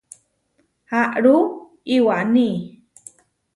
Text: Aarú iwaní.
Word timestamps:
Aarú 0.99 1.35
iwaní. 1.95 2.47